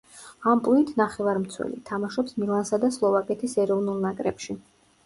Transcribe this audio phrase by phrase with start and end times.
[0.53, 4.61] ამპლუით ნახევარმცველი, თამაშობს მილანსა და სლოვაკეთის ეროვნულ ნაკრებში.